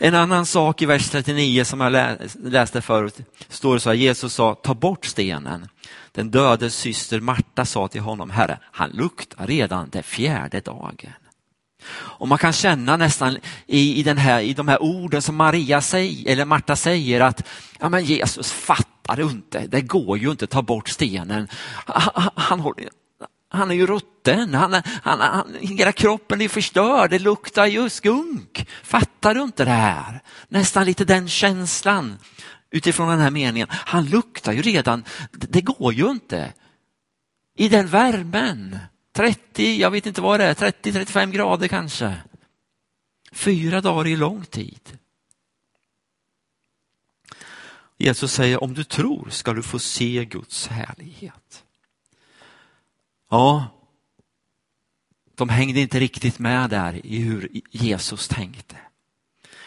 En 0.00 0.14
annan 0.14 0.46
sak 0.46 0.82
i 0.82 0.86
vers 0.86 1.10
39 1.10 1.64
som 1.64 1.80
jag 1.80 2.18
läste 2.42 2.80
förut 2.80 3.20
står 3.48 3.74
det 3.74 3.80
så 3.80 3.90
här, 3.90 3.96
Jesus 3.96 4.34
sa 4.34 4.54
ta 4.54 4.74
bort 4.74 5.04
stenen. 5.04 5.68
Den 6.12 6.30
dödes 6.30 6.74
syster 6.74 7.20
Marta 7.20 7.64
sa 7.64 7.88
till 7.88 8.00
honom, 8.00 8.30
Herre, 8.30 8.58
han 8.62 8.90
luktar 8.90 9.46
redan 9.46 9.88
den 9.90 10.02
fjärde 10.02 10.60
dagen. 10.60 11.12
Och 11.90 12.28
man 12.28 12.38
kan 12.38 12.52
känna 12.52 12.96
nästan 12.96 13.38
i, 13.66 14.00
i, 14.00 14.02
den 14.02 14.18
här, 14.18 14.40
i 14.40 14.54
de 14.54 14.68
här 14.68 14.82
orden 14.82 15.22
som 15.22 15.36
Maria 15.36 15.80
säger, 15.80 16.32
eller 16.32 16.44
Marta 16.44 16.76
säger 16.76 17.20
att 17.20 17.46
ja, 17.80 17.88
men 17.88 18.04
Jesus 18.04 18.52
fattar 18.52 19.16
du 19.16 19.22
inte, 19.22 19.66
det 19.66 19.80
går 19.80 20.18
ju 20.18 20.30
inte 20.30 20.44
att 20.44 20.50
ta 20.50 20.62
bort 20.62 20.88
stenen. 20.88 21.48
Han, 21.86 22.10
han, 22.14 22.30
han 22.34 22.60
han 23.48 23.70
är 23.70 23.74
ju 23.74 23.86
rutten, 23.86 24.54
han, 24.54 24.82
han, 25.02 25.20
han, 25.20 25.56
hela 25.60 25.92
kroppen 25.92 26.40
är 26.40 26.48
förstörd, 26.48 27.10
det 27.10 27.18
luktar 27.18 27.66
ju 27.66 27.90
skunk. 27.90 28.68
Fattar 28.82 29.34
du 29.34 29.42
inte 29.42 29.64
det 29.64 29.70
här? 29.70 30.22
Nästan 30.48 30.86
lite 30.86 31.04
den 31.04 31.28
känslan 31.28 32.18
utifrån 32.70 33.08
den 33.08 33.18
här 33.18 33.30
meningen. 33.30 33.68
Han 33.70 34.06
luktar 34.06 34.52
ju 34.52 34.62
redan, 34.62 35.04
det 35.32 35.60
går 35.60 35.92
ju 35.92 36.10
inte. 36.10 36.52
I 37.56 37.68
den 37.68 37.86
värmen, 37.86 38.78
30, 39.12 39.80
jag 39.80 39.90
vet 39.90 40.06
inte 40.06 40.20
vad 40.20 40.40
det 40.40 40.46
är, 40.46 40.54
30-35 40.54 41.30
grader 41.30 41.68
kanske. 41.68 42.14
Fyra 43.32 43.80
dagar 43.80 44.06
är 44.06 44.16
lång 44.16 44.44
tid. 44.44 44.98
Jesus 47.98 48.32
säger 48.32 48.62
om 48.62 48.74
du 48.74 48.84
tror 48.84 49.28
ska 49.30 49.52
du 49.52 49.62
få 49.62 49.78
se 49.78 50.24
Guds 50.24 50.66
härlighet. 50.66 51.64
Ja, 53.30 53.66
de 55.34 55.48
hängde 55.48 55.80
inte 55.80 56.00
riktigt 56.00 56.38
med 56.38 56.70
där 56.70 57.06
i 57.06 57.18
hur 57.18 57.50
Jesus 57.70 58.28
tänkte. 58.28 58.76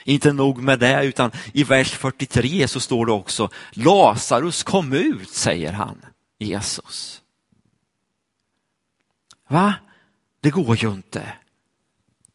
Inte 0.03 0.33
nog 0.33 0.57
med 0.57 0.79
det, 0.79 1.03
utan 1.03 1.31
i 1.53 1.63
vers 1.63 1.91
43 1.91 2.67
så 2.67 2.79
står 2.79 3.05
det 3.05 3.11
också 3.11 3.49
Lazarus 3.71 4.63
kom 4.63 4.93
ut, 4.93 5.29
säger 5.29 5.73
han, 5.73 6.05
Jesus. 6.39 7.21
Va? 9.47 9.73
Det 10.41 10.49
går 10.49 10.83
ju 10.83 10.91
inte. 10.91 11.33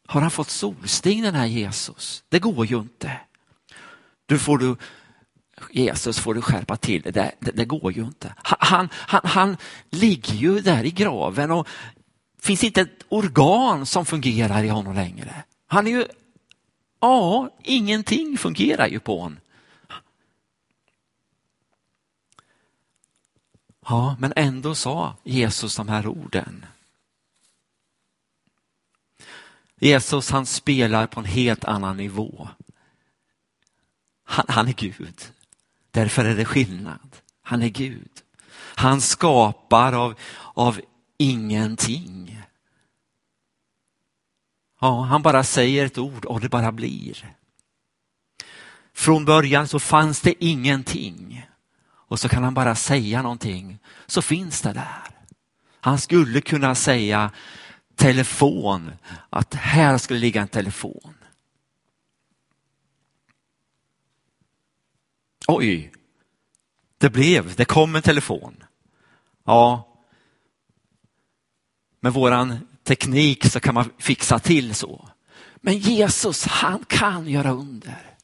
Har 0.05 0.21
han 0.21 0.31
fått 0.31 0.49
solsting 0.49 1.21
den 1.21 1.35
här 1.35 1.45
Jesus? 1.45 2.23
Det 2.29 2.39
går 2.39 2.65
ju 2.65 2.77
inte. 2.77 3.19
Du 4.25 4.39
får 4.39 4.57
du, 4.57 4.75
Jesus 5.71 6.19
får 6.19 6.33
du 6.33 6.41
skärpa 6.41 6.77
till 6.77 7.01
det, 7.01 7.11
det, 7.11 7.31
det, 7.39 7.51
det 7.51 7.65
går 7.65 7.93
ju 7.93 8.01
inte. 8.01 8.33
Han, 8.43 8.89
han, 8.91 9.21
han 9.23 9.57
ligger 9.89 10.33
ju 10.33 10.59
där 10.59 10.83
i 10.83 10.91
graven 10.91 11.51
och 11.51 11.67
finns 12.39 12.63
inte 12.63 12.81
ett 12.81 13.03
organ 13.09 13.85
som 13.85 14.05
fungerar 14.05 14.63
i 14.63 14.67
honom 14.67 14.95
längre. 14.95 15.43
Han 15.67 15.87
är 15.87 15.91
ju, 15.91 16.05
ja, 16.99 17.49
ingenting 17.63 18.37
fungerar 18.37 18.87
ju 18.87 18.99
på 18.99 19.21
honom. 19.21 19.39
Ja, 23.89 24.15
men 24.19 24.33
ändå 24.35 24.75
sa 24.75 25.15
Jesus 25.23 25.75
de 25.75 25.89
här 25.89 26.07
orden. 26.07 26.65
Jesus 29.79 30.29
han 30.29 30.45
spelar 30.45 31.07
på 31.07 31.19
en 31.19 31.25
helt 31.25 31.65
annan 31.65 31.97
nivå. 31.97 32.49
Han, 34.23 34.45
han 34.47 34.67
är 34.67 34.73
Gud. 34.73 35.31
Därför 35.97 36.25
är 36.25 36.35
det 36.35 36.45
skillnad. 36.45 37.15
Han 37.41 37.61
är 37.61 37.67
Gud. 37.67 38.11
Han 38.75 39.01
skapar 39.01 39.93
av, 39.93 40.15
av 40.53 40.81
ingenting. 41.17 42.41
Ja, 44.81 45.01
han 45.01 45.21
bara 45.21 45.43
säger 45.43 45.85
ett 45.85 45.97
ord 45.97 46.25
och 46.25 46.41
det 46.41 46.49
bara 46.49 46.71
blir. 46.71 47.35
Från 48.93 49.25
början 49.25 49.67
så 49.67 49.79
fanns 49.79 50.21
det 50.21 50.45
ingenting 50.45 51.47
och 51.83 52.19
så 52.19 52.29
kan 52.29 52.43
han 52.43 52.53
bara 52.53 52.75
säga 52.75 53.21
någonting 53.21 53.79
så 54.07 54.21
finns 54.21 54.61
det 54.61 54.73
där. 54.73 55.03
Han 55.79 55.99
skulle 55.99 56.41
kunna 56.41 56.75
säga 56.75 57.31
telefon, 57.95 58.91
att 59.29 59.53
här 59.53 59.97
skulle 59.97 60.19
ligga 60.19 60.41
en 60.41 60.47
telefon. 60.47 61.16
Oj, 65.47 65.91
det 66.97 67.09
blev, 67.09 67.55
det 67.55 67.65
kom 67.65 67.95
en 67.95 68.01
telefon. 68.01 68.63
Ja, 69.45 69.87
med 71.99 72.13
våran 72.13 72.59
teknik 72.83 73.45
så 73.45 73.59
kan 73.59 73.73
man 73.73 73.89
fixa 73.97 74.39
till 74.39 74.75
så. 74.75 75.09
Men 75.55 75.77
Jesus, 75.77 76.45
han 76.45 76.85
kan 76.87 77.27
göra 77.27 77.51
under. 77.51 78.15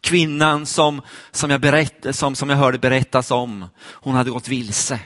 Kvinnan 0.00 0.66
som, 0.66 1.02
som, 1.30 1.50
jag, 1.50 1.60
berätt, 1.60 2.16
som, 2.16 2.34
som 2.34 2.50
jag 2.50 2.56
hörde 2.56 2.78
berättas 2.78 3.30
om, 3.30 3.66
hon 3.80 4.14
hade 4.14 4.30
gått 4.30 4.48
vilse. 4.48 5.00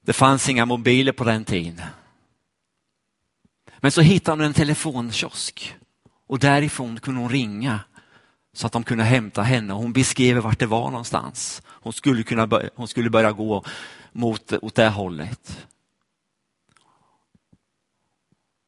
Det 0.00 0.12
fanns 0.12 0.48
inga 0.48 0.66
mobiler 0.66 1.12
på 1.12 1.24
den 1.24 1.44
tiden. 1.44 1.82
Men 3.78 3.92
så 3.92 4.00
hittade 4.00 4.36
hon 4.36 4.46
en 4.46 4.54
telefonkiosk 4.54 5.76
och 6.26 6.38
därifrån 6.38 7.00
kunde 7.00 7.20
hon 7.20 7.30
ringa 7.30 7.80
så 8.58 8.66
att 8.66 8.72
de 8.72 8.84
kunde 8.84 9.04
hämta 9.04 9.42
henne. 9.42 9.72
Hon 9.72 9.92
beskrev 9.92 10.36
vart 10.36 10.58
det 10.58 10.66
var 10.66 10.90
någonstans. 10.90 11.62
Hon 11.66 11.92
skulle, 11.92 12.22
kunna, 12.22 12.48
hon 12.74 12.88
skulle 12.88 13.10
börja 13.10 13.32
gå 13.32 13.64
mot, 14.12 14.52
åt 14.52 14.74
det 14.74 14.88
hållet. 14.88 15.66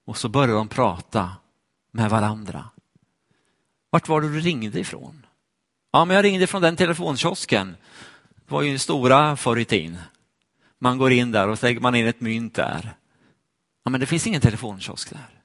Och 0.07 0.17
så 0.17 0.29
började 0.29 0.53
de 0.53 0.69
prata 0.69 1.31
med 1.91 2.11
varandra. 2.11 2.69
Vart 3.91 4.09
var 4.09 4.21
det 4.21 4.33
du 4.33 4.41
ringde 4.41 4.81
ifrån? 4.81 5.27
Ja, 5.93 6.05
men 6.05 6.17
jag 6.17 6.25
ringde 6.25 6.47
från 6.47 6.63
den 6.63 6.77
telefonkiosken. 6.77 7.77
Det 8.35 8.53
var 8.53 8.63
ju 8.63 8.79
stora 8.79 9.37
förr 9.37 9.59
i 9.59 9.65
tiden. 9.65 9.99
Man 10.79 10.99
går 10.99 11.13
in 11.13 11.33
där 11.33 11.49
och 11.49 11.59
så 11.59 11.67
lägger 11.67 11.81
man 11.81 11.95
in 11.95 12.07
ett 12.07 12.21
mynt 12.21 12.55
där. 12.55 12.97
Ja, 13.85 13.91
men 13.91 14.01
det 14.01 14.07
finns 14.07 14.27
ingen 14.27 14.41
telefonkiosk 14.41 15.11
där. 15.11 15.43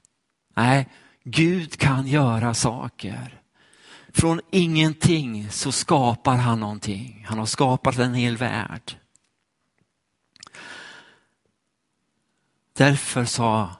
Nej, 0.56 0.88
Gud 1.24 1.76
kan 1.76 2.06
göra 2.06 2.54
saker. 2.54 3.42
Från 4.16 4.40
ingenting 4.50 5.50
så 5.50 5.72
skapar 5.72 6.36
han 6.36 6.60
någonting. 6.60 7.24
Han 7.28 7.38
har 7.38 7.46
skapat 7.46 7.98
en 7.98 8.14
hel 8.14 8.36
värld. 8.36 8.92
Därför 12.76 13.24
sa 13.24 13.70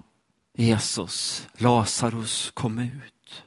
Jesus, 0.55 1.49
Lazarus 1.59 2.51
kom 2.55 2.79
ut. 2.79 3.43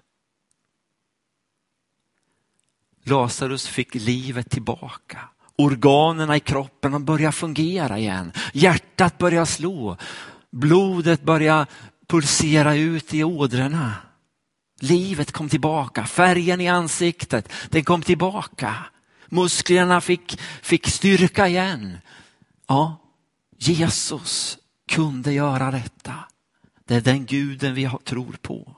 Lazarus 3.04 3.68
fick 3.68 3.96
livet 3.96 4.50
tillbaka. 4.50 5.30
Organen 5.56 6.34
i 6.34 6.40
kroppen 6.40 7.06
började 7.06 7.32
fungera 7.32 8.00
igen. 8.00 8.32
Hjärtat 8.54 9.18
började 9.18 9.46
slå. 9.46 9.98
Blodet 10.50 11.24
började 11.24 11.66
pulsera 12.08 12.76
ut 12.76 13.14
i 13.14 13.24
ådrorna. 13.24 14.09
Livet 14.80 15.32
kom 15.32 15.50
tillbaka, 15.50 16.06
färgen 16.06 16.62
i 16.62 16.68
ansiktet, 16.68 17.52
den 17.70 17.84
kom 17.84 18.02
tillbaka. 18.02 18.76
Musklerna 19.26 20.02
fick, 20.02 20.40
fick 20.62 20.88
styrka 20.88 21.48
igen. 21.48 21.98
Ja, 22.68 22.98
Jesus 23.58 24.58
kunde 24.88 25.34
göra 25.34 25.72
detta. 25.72 26.14
Det 26.86 26.96
är 26.96 27.02
den 27.02 27.26
guden 27.26 27.74
vi 27.74 27.90
tror 28.04 28.38
på. 28.42 28.76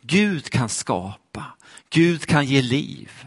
Gud 0.00 0.50
kan 0.50 0.68
skapa, 0.68 1.44
Gud 1.90 2.26
kan 2.26 2.46
ge 2.46 2.62
liv. 2.62 3.26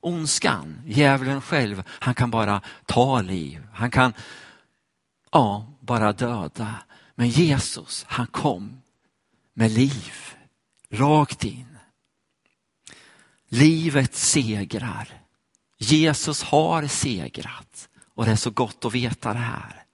Ondskan, 0.00 0.82
djävulen 0.86 1.40
själv, 1.40 1.82
han 1.88 2.14
kan 2.14 2.30
bara 2.30 2.60
ta 2.86 3.20
liv. 3.20 3.66
Han 3.72 3.90
kan 3.90 4.12
ja, 5.32 5.66
bara 5.80 6.12
döda. 6.12 6.74
Men 7.14 7.28
Jesus, 7.28 8.04
han 8.08 8.26
kom 8.26 8.82
med 9.54 9.70
liv, 9.70 10.14
rakt 10.90 11.44
in. 11.44 11.78
Livet 13.48 14.14
segrar. 14.14 15.22
Jesus 15.78 16.42
har 16.42 16.86
segrat 16.86 17.88
och 18.14 18.24
det 18.24 18.30
är 18.30 18.36
så 18.36 18.50
gott 18.50 18.84
att 18.84 18.94
veta 18.94 19.32
det 19.32 19.38
här. 19.38 19.84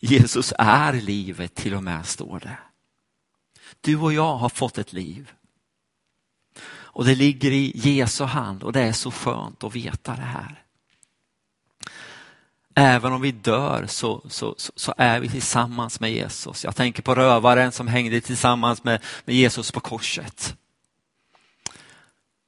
Jesus 0.00 0.52
är 0.58 0.92
livet 0.92 1.54
till 1.54 1.74
och 1.74 1.82
med, 1.82 2.06
står 2.06 2.40
det. 2.40 2.58
Du 3.80 3.96
och 3.96 4.12
jag 4.12 4.36
har 4.36 4.48
fått 4.48 4.78
ett 4.78 4.92
liv. 4.92 5.32
Och 6.68 7.04
det 7.04 7.14
ligger 7.14 7.50
i 7.50 7.72
Jesu 7.74 8.24
hand 8.24 8.62
och 8.62 8.72
det 8.72 8.80
är 8.80 8.92
så 8.92 9.10
skönt 9.10 9.64
att 9.64 9.74
veta 9.74 10.16
det 10.16 10.22
här. 10.22 10.65
Även 12.78 13.12
om 13.12 13.20
vi 13.20 13.32
dör 13.32 13.86
så, 13.86 14.22
så, 14.28 14.54
så, 14.58 14.94
är 14.96 15.20
vi 15.20 15.28
tillsammans 15.28 16.00
med 16.00 16.12
Jesus. 16.12 16.64
Jag 16.64 16.76
tänker 16.76 17.02
på 17.02 17.14
rövaren 17.14 17.72
som 17.72 17.88
hängde 17.88 18.20
tillsammans 18.20 18.84
med, 18.84 19.04
med 19.24 19.36
Jesus 19.36 19.72
på 19.72 19.80
korset. 19.80 20.56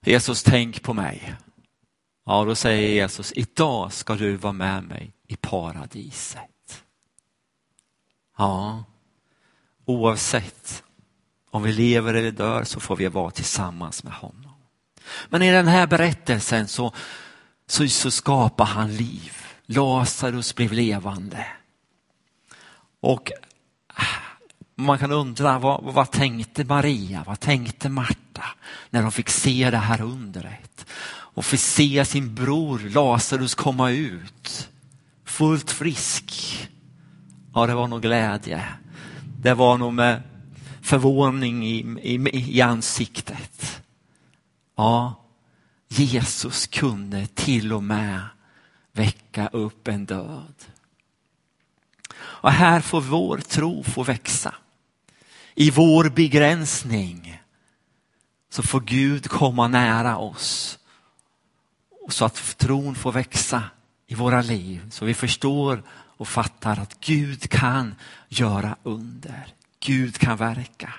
Jesus, 0.04 0.42
tänk 0.42 0.82
på 0.82 0.94
mig. 0.94 1.34
Ja, 2.26 2.44
då 2.44 2.54
säger 2.54 2.88
Jesus, 2.88 3.32
idag 3.32 3.92
ska 3.92 4.14
du 4.14 4.36
vara 4.36 4.52
med 4.52 4.84
mig 4.84 5.12
i 5.26 5.36
paradiset. 5.36 6.82
Ja, 8.38 8.84
oavsett 9.84 10.82
om 11.50 11.62
vi 11.62 11.72
lever 11.72 12.14
eller 12.14 12.30
dör 12.30 12.64
så 12.64 12.80
får 12.80 12.96
vi 12.96 13.08
vara 13.08 13.30
tillsammans 13.30 14.04
med 14.04 14.12
honom. 14.12 14.54
Men 15.28 15.42
i 15.42 15.50
den 15.50 15.68
här 15.68 15.86
berättelsen 15.86 16.68
så, 16.68 16.92
så, 17.66 17.88
så 17.88 18.10
skapar 18.10 18.64
han 18.64 18.96
liv. 18.96 19.37
Lazarus 19.68 20.54
blev 20.54 20.72
levande. 20.72 21.46
Och 23.00 23.30
ah, 23.94 24.02
man 24.74 24.98
kan 24.98 25.12
undra 25.12 25.58
vad, 25.58 25.94
vad 25.94 26.10
tänkte 26.10 26.64
Maria, 26.64 27.24
vad 27.26 27.40
tänkte 27.40 27.88
Marta 27.88 28.44
när 28.90 29.02
de 29.02 29.12
fick 29.12 29.28
se 29.28 29.70
det 29.70 29.76
här 29.76 30.00
undret? 30.00 30.86
Och 31.10 31.44
fick 31.44 31.60
se 31.60 32.04
sin 32.04 32.34
bror 32.34 32.78
Lazarus 32.78 33.54
komma 33.54 33.90
ut 33.90 34.68
fullt 35.24 35.70
frisk. 35.70 36.32
Ja, 37.54 37.66
det 37.66 37.74
var 37.74 37.88
nog 37.88 38.02
glädje. 38.02 38.64
Det 39.40 39.54
var 39.54 39.78
nog 39.78 39.92
med 39.92 40.22
förvåning 40.82 41.66
i, 41.66 41.78
i, 42.02 42.56
i 42.56 42.60
ansiktet. 42.60 43.82
Ja, 44.76 45.24
Jesus 45.88 46.66
kunde 46.66 47.26
till 47.26 47.72
och 47.72 47.82
med 47.82 48.20
väcka 48.98 49.48
upp 49.48 49.88
en 49.88 50.06
död. 50.06 50.54
Och 52.18 52.52
här 52.52 52.80
får 52.80 53.00
vår 53.00 53.38
tro 53.38 53.82
få 53.82 54.02
växa. 54.02 54.54
I 55.54 55.70
vår 55.70 56.08
begränsning 56.08 57.42
så 58.50 58.62
får 58.62 58.80
Gud 58.80 59.28
komma 59.28 59.68
nära 59.68 60.16
oss. 60.16 60.78
Så 62.08 62.24
att 62.24 62.58
tron 62.58 62.94
får 62.94 63.12
växa 63.12 63.62
i 64.06 64.14
våra 64.14 64.42
liv. 64.42 64.90
Så 64.90 65.04
vi 65.04 65.14
förstår 65.14 65.82
och 65.90 66.28
fattar 66.28 66.78
att 66.78 67.00
Gud 67.00 67.50
kan 67.50 67.94
göra 68.28 68.76
under. 68.82 69.54
Gud 69.80 70.18
kan 70.18 70.36
verka. 70.36 70.94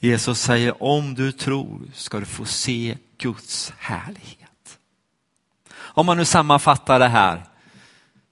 Jesus 0.00 0.40
säger 0.40 0.82
om 0.82 1.14
du 1.14 1.32
tror 1.32 1.90
ska 1.94 2.20
du 2.20 2.26
få 2.26 2.44
se 2.44 2.98
Guds 3.18 3.72
härlighet. 3.78 4.78
Om 5.76 6.06
man 6.06 6.16
nu 6.16 6.24
sammanfattar 6.24 6.98
det 6.98 7.08
här 7.08 7.44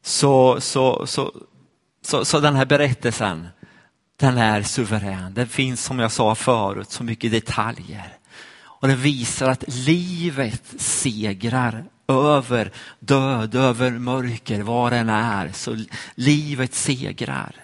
så, 0.03 0.61
så, 0.61 1.07
så, 1.07 1.33
så, 2.03 2.25
så 2.25 2.40
den 2.40 2.57
här 2.57 2.66
berättelsen 2.66 3.49
den 4.16 4.38
är 4.38 4.62
suverän. 4.62 5.35
Den 5.35 5.49
finns 5.49 5.85
som 5.85 5.99
jag 5.99 6.12
sa 6.12 6.35
förut 6.35 6.90
så 6.90 7.05
mycket 7.05 7.31
detaljer. 7.31 8.18
Och 8.59 8.88
den 8.88 8.99
visar 8.99 9.51
att 9.51 9.64
livet 9.66 10.62
segrar 10.81 11.85
över 12.09 12.72
död, 13.01 13.55
över 13.55 13.90
mörker, 13.90 14.62
var 14.62 14.90
den 14.90 15.09
är. 15.09 15.53
Så 15.53 15.85
livet 16.14 16.75
segrar. 16.75 17.55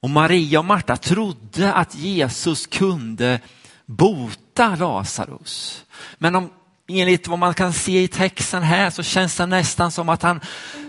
Och 0.00 0.10
Maria 0.10 0.58
och 0.58 0.64
Marta 0.64 0.96
trodde 0.96 1.72
att 1.72 1.94
Jesus 1.94 2.66
kunde 2.66 3.40
bota 3.86 4.76
Lazarus. 4.76 5.84
Men 6.18 6.36
om, 6.36 6.50
enligt 6.88 7.28
vad 7.28 7.38
man 7.38 7.54
kan 7.54 7.72
se 7.72 8.02
i 8.02 8.08
texten 8.08 8.62
här 8.62 8.90
så 8.90 9.02
känns 9.02 9.36
det 9.36 9.46
nästan 9.46 9.90
som 9.90 10.08
att 10.08 10.22
han, 10.22 10.40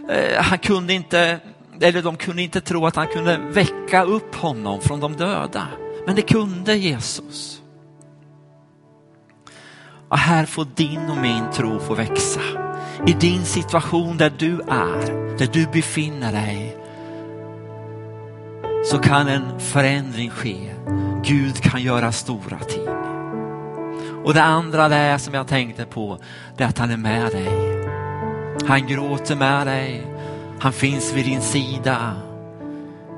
eh, 0.10 0.42
han 0.44 0.58
kunde 0.58 0.94
inte, 0.94 1.40
eller 1.82 2.02
de 2.02 2.18
kunde 2.18 2.42
inte 2.42 2.62
tro 2.62 2.86
att 2.86 2.96
han 2.96 3.08
kunde 3.08 3.38
väcka 3.38 4.04
upp 4.04 4.36
honom 4.36 4.82
från 4.82 5.00
de 5.00 5.14
döda. 5.14 5.68
Men 6.06 6.16
det 6.16 6.22
kunde 6.22 6.76
Jesus. 6.76 7.62
Och 10.10 10.18
här 10.18 10.46
får 10.46 10.68
din 10.76 11.10
och 11.10 11.18
min 11.18 11.52
tro 11.54 11.80
få 11.80 11.94
växa. 11.94 12.42
I 13.08 13.14
din 13.14 13.46
situation 13.46 14.18
där 14.18 14.34
du 14.38 14.62
är, 14.62 15.38
där 15.38 15.48
du 15.54 15.66
befinner 15.66 16.32
dig, 16.32 16.78
så 18.86 18.98
kan 18.98 19.28
en 19.28 19.60
förändring 19.60 20.30
ske. 20.30 20.72
Gud 21.26 21.62
kan 21.62 21.82
göra 21.82 22.12
stora 22.12 22.60
ting. 22.60 22.88
Och 24.24 24.34
det 24.34 24.44
andra 24.44 24.90
det 24.90 24.96
är 24.96 25.18
som 25.18 25.34
jag 25.34 25.48
tänkte 25.48 25.86
på, 25.86 26.18
det 26.58 26.64
är 26.64 26.68
att 26.68 26.78
han 26.78 26.92
är 26.92 26.98
med 26.98 27.32
dig. 27.32 27.50
Han 28.68 28.88
gråter 28.88 29.36
med 29.36 29.68
dig. 29.68 30.08
Han 30.60 30.74
finns 30.74 31.14
vid 31.14 31.26
din 31.26 31.42
sida. 31.42 32.14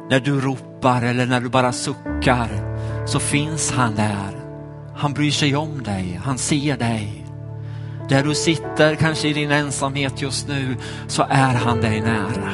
När 0.09 0.19
du 0.19 0.41
ropar 0.41 1.01
eller 1.01 1.25
när 1.25 1.41
du 1.41 1.49
bara 1.49 1.71
suckar 1.71 2.49
så 3.05 3.19
finns 3.19 3.71
han 3.71 3.95
där. 3.95 4.39
Han 4.95 5.13
bryr 5.13 5.31
sig 5.31 5.55
om 5.55 5.83
dig, 5.83 6.19
han 6.23 6.37
ser 6.37 6.77
dig. 6.77 7.25
Där 8.09 8.23
du 8.23 8.35
sitter, 8.35 8.95
kanske 8.95 9.27
i 9.27 9.33
din 9.33 9.51
ensamhet 9.51 10.21
just 10.21 10.47
nu, 10.47 10.75
så 11.07 11.25
är 11.29 11.53
han 11.53 11.81
dig 11.81 12.01
nära. 12.01 12.51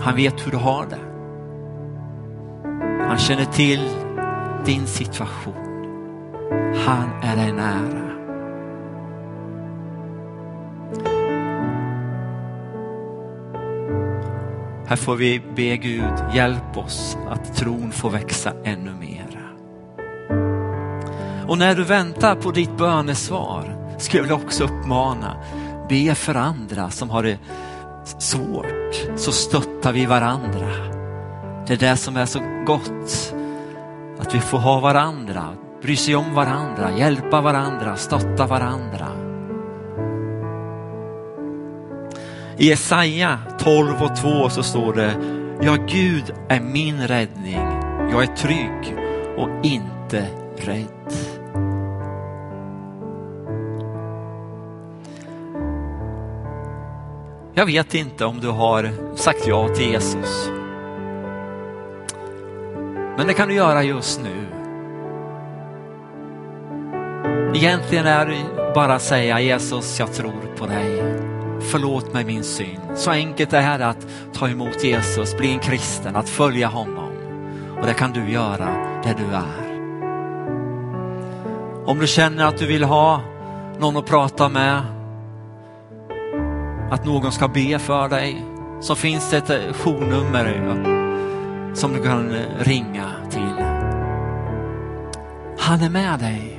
Han 0.00 0.16
vet 0.16 0.46
hur 0.46 0.50
du 0.50 0.56
har 0.56 0.86
det. 0.86 1.11
Han 3.12 3.18
känner 3.18 3.44
till 3.44 3.88
din 4.64 4.86
situation. 4.86 5.54
Han 6.86 7.10
är 7.22 7.36
dig 7.36 7.52
nära. 7.52 8.08
Här 14.86 14.96
får 14.96 15.16
vi 15.16 15.42
be 15.56 15.76
Gud, 15.76 16.14
hjälp 16.34 16.76
oss 16.76 17.18
att 17.28 17.56
tron 17.56 17.92
får 17.92 18.10
växa 18.10 18.52
ännu 18.64 18.92
mera. 18.92 19.42
Och 21.48 21.58
när 21.58 21.74
du 21.74 21.84
väntar 21.84 22.34
på 22.34 22.50
ditt 22.50 22.76
bönesvar 22.76 23.96
skulle 23.98 24.28
jag 24.28 24.42
också 24.44 24.64
uppmana, 24.64 25.36
be 25.88 26.14
för 26.14 26.34
andra 26.34 26.90
som 26.90 27.10
har 27.10 27.22
det 27.22 27.38
svårt, 28.18 29.16
så 29.16 29.32
stöttar 29.32 29.92
vi 29.92 30.06
varandra. 30.06 30.91
Det 31.66 31.72
är 31.72 31.90
det 31.90 31.96
som 31.96 32.16
är 32.16 32.26
så 32.26 32.40
gott, 32.66 33.34
att 34.18 34.34
vi 34.34 34.40
får 34.40 34.58
ha 34.58 34.80
varandra, 34.80 35.44
bry 35.82 35.96
sig 35.96 36.14
om 36.14 36.34
varandra, 36.34 36.90
hjälpa 36.98 37.40
varandra, 37.40 37.96
stötta 37.96 38.46
varandra. 38.46 39.08
I 42.56 42.68
Jesaja 42.68 43.38
12 43.58 44.02
och 44.02 44.16
2 44.16 44.48
så 44.48 44.62
står 44.62 44.94
det, 44.94 45.14
ja 45.60 45.76
Gud 45.88 46.34
är 46.48 46.60
min 46.60 47.06
räddning, 47.06 47.60
jag 48.10 48.22
är 48.22 48.36
trygg 48.36 48.96
och 49.36 49.48
inte 49.62 50.26
rädd. 50.56 51.12
Jag 57.54 57.66
vet 57.66 57.94
inte 57.94 58.24
om 58.24 58.40
du 58.40 58.48
har 58.48 58.90
sagt 59.16 59.46
ja 59.46 59.68
till 59.68 59.90
Jesus. 59.90 60.50
Men 63.16 63.26
det 63.26 63.34
kan 63.34 63.48
du 63.48 63.54
göra 63.54 63.82
just 63.82 64.20
nu. 64.20 64.46
Egentligen 67.54 68.06
är 68.06 68.26
det 68.26 68.72
bara 68.74 68.94
att 68.94 69.02
säga 69.02 69.40
Jesus, 69.40 70.00
jag 70.00 70.12
tror 70.12 70.56
på 70.58 70.66
dig. 70.66 71.02
Förlåt 71.60 72.12
mig 72.12 72.24
min 72.24 72.44
synd. 72.44 72.80
Så 72.94 73.10
enkelt 73.10 73.52
är 73.52 73.78
det 73.78 73.86
att 73.86 74.06
ta 74.32 74.48
emot 74.48 74.84
Jesus, 74.84 75.36
bli 75.36 75.52
en 75.52 75.58
kristen, 75.58 76.16
att 76.16 76.28
följa 76.28 76.68
honom. 76.68 77.10
Och 77.80 77.86
det 77.86 77.94
kan 77.94 78.12
du 78.12 78.30
göra 78.30 78.68
där 79.04 79.14
du 79.18 79.34
är. 79.34 79.72
Om 81.86 81.98
du 81.98 82.06
känner 82.06 82.44
att 82.44 82.58
du 82.58 82.66
vill 82.66 82.84
ha 82.84 83.20
någon 83.78 83.96
att 83.96 84.06
prata 84.06 84.48
med, 84.48 84.82
att 86.90 87.04
någon 87.04 87.32
ska 87.32 87.48
be 87.48 87.78
för 87.78 88.08
dig, 88.08 88.44
så 88.80 88.94
finns 88.94 89.30
det 89.30 89.36
ett 89.36 89.76
journummer 89.76 90.46
som 91.74 91.92
du 91.92 92.02
kan 92.02 92.34
eh, 92.34 92.42
ringa 92.58 93.10
till. 93.30 93.64
Han 95.58 95.80
är 95.80 95.90
med 95.90 96.18
dig. 96.18 96.58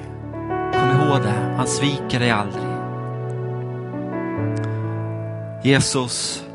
Kom 0.74 1.02
ihåg 1.02 1.22
det, 1.22 1.56
han 1.58 1.68
sviker 1.68 2.20
dig 2.20 2.32
aldrig. 2.32 2.64
Jesus, 5.64 6.46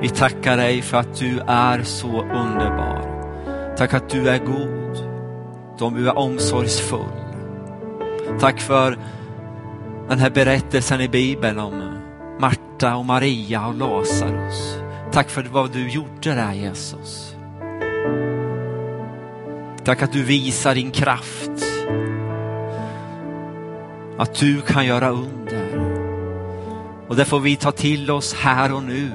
vi 0.00 0.08
tackar 0.08 0.56
dig 0.56 0.82
för 0.82 0.98
att 0.98 1.16
du 1.18 1.40
är 1.46 1.82
så 1.82 2.22
underbar. 2.22 3.14
Tack 3.76 3.94
att 3.94 4.10
du 4.10 4.28
är 4.28 4.38
god. 4.38 5.94
Du 5.96 6.08
är 6.08 6.18
omsorgsfull. 6.18 7.24
Tack 8.40 8.60
för 8.60 8.98
den 10.08 10.18
här 10.18 10.30
berättelsen 10.30 11.00
i 11.00 11.08
Bibeln 11.08 11.58
om 11.58 11.98
Marta 12.40 12.96
och 12.96 13.04
Maria 13.04 13.66
och 13.66 13.74
Lazarus. 13.74 14.83
Tack 15.14 15.30
för 15.30 15.42
vad 15.42 15.72
du 15.72 15.90
gjorde 15.90 16.34
där 16.34 16.52
Jesus. 16.52 17.36
Tack 19.84 20.02
att 20.02 20.12
du 20.12 20.22
visar 20.22 20.74
din 20.74 20.90
kraft. 20.90 21.50
Att 24.18 24.34
du 24.34 24.60
kan 24.60 24.86
göra 24.86 25.10
under. 25.10 25.78
Och 27.08 27.16
det 27.16 27.24
får 27.24 27.40
vi 27.40 27.56
ta 27.56 27.72
till 27.72 28.10
oss 28.10 28.34
här 28.34 28.72
och 28.72 28.82
nu. 28.82 29.10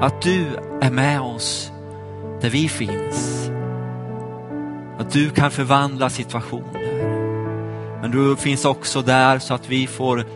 Att 0.00 0.22
du 0.22 0.44
är 0.80 0.90
med 0.90 1.20
oss 1.20 1.72
där 2.40 2.50
vi 2.50 2.68
finns. 2.68 3.50
Att 4.98 5.12
du 5.12 5.30
kan 5.30 5.50
förvandla 5.50 6.10
situationer. 6.10 6.82
Men 8.00 8.10
du 8.10 8.36
finns 8.36 8.64
också 8.64 9.02
där 9.02 9.38
så 9.38 9.54
att 9.54 9.68
vi 9.68 9.86
får 9.86 10.26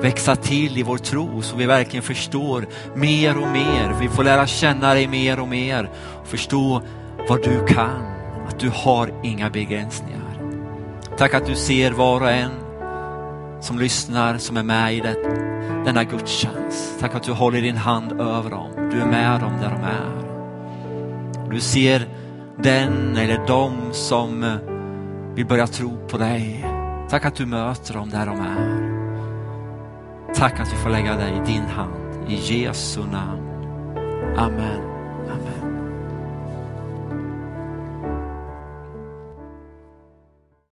växa 0.00 0.36
till 0.36 0.78
i 0.78 0.82
vår 0.82 0.98
tro 0.98 1.42
så 1.42 1.56
vi 1.56 1.66
verkligen 1.66 2.02
förstår 2.02 2.66
mer 2.94 3.36
och 3.38 3.48
mer. 3.48 3.96
Vi 4.00 4.08
får 4.08 4.24
lära 4.24 4.46
känna 4.46 4.94
dig 4.94 5.08
mer 5.08 5.40
och 5.40 5.48
mer 5.48 5.90
och 6.22 6.26
förstå 6.26 6.82
vad 7.28 7.42
du 7.42 7.66
kan, 7.66 8.06
att 8.48 8.58
du 8.58 8.70
har 8.74 9.12
inga 9.22 9.50
begränsningar. 9.50 10.40
Tack 11.18 11.34
att 11.34 11.46
du 11.46 11.54
ser 11.54 11.90
var 11.90 12.20
och 12.20 12.30
en 12.30 12.50
som 13.60 13.78
lyssnar, 13.78 14.38
som 14.38 14.56
är 14.56 14.62
med 14.62 14.94
i 14.94 15.00
det, 15.00 15.16
denna 15.84 16.04
gudstjänst. 16.04 17.00
Tack 17.00 17.14
att 17.14 17.22
du 17.22 17.32
håller 17.32 17.62
din 17.62 17.76
hand 17.76 18.12
över 18.20 18.50
dem. 18.50 18.70
Du 18.92 19.00
är 19.00 19.06
med 19.06 19.40
dem 19.40 19.52
där 19.60 19.70
de 19.70 19.84
är. 19.84 20.26
Du 21.50 21.60
ser 21.60 22.08
den 22.58 23.16
eller 23.16 23.46
dem 23.46 23.72
som 23.92 24.44
eh, 24.44 24.54
vill 25.34 25.46
börja 25.46 25.66
tro 25.66 26.08
på 26.08 26.18
dig. 26.18 26.66
Tack 27.10 27.24
att 27.24 27.34
du 27.34 27.46
möter 27.46 27.94
dem 27.94 28.10
där 28.10 28.26
de 28.26 28.40
är. 28.40 28.85
Tack 30.34 30.60
att 30.60 30.72
vi 30.72 30.76
får 30.76 30.90
lägga 30.90 31.16
dig 31.16 31.32
i 31.32 31.52
din 31.52 31.62
hand. 31.62 31.94
I 32.28 32.34
Jesu 32.34 33.00
namn. 33.00 33.42
Amen. 34.36 34.85